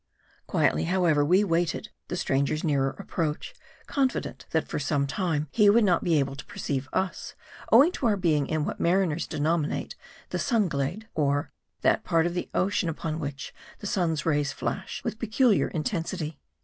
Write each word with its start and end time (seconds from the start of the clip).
Quietly, 0.47 0.85
however, 0.85 1.23
we 1.23 1.43
waited 1.43 1.89
the 2.07 2.15
stranger's 2.15 2.63
nearer 2.63 2.95
ap 2.99 3.05
proach; 3.07 3.53
confident, 3.85 4.47
that 4.49 4.67
for 4.67 4.79
some 4.79 5.05
time 5.05 5.47
he 5.51 5.69
would 5.69 5.83
not 5.83 6.03
be 6.03 6.17
able 6.17 6.35
to 6.35 6.45
perceive 6.45 6.89
us, 6.91 7.35
owing 7.71 7.91
to 7.91 8.07
our 8.07 8.17
being 8.17 8.47
in 8.47 8.65
what 8.65 8.79
mariners 8.79 9.27
denomi 9.27 9.67
nate 9.67 9.95
the" 10.29 10.39
sun 10.49 10.67
glade," 10.67 11.07
or 11.13 11.51
that 11.81 12.03
part 12.03 12.25
of 12.25 12.33
the 12.33 12.49
ocean 12.55 12.89
upon 12.89 13.19
which 13.19 13.53
the 13.77 13.85
sun's 13.85 14.25
rays 14.25 14.51
flash 14.51 15.03
with 15.03 15.19
peculiar 15.19 15.67
intensity. 15.67 16.39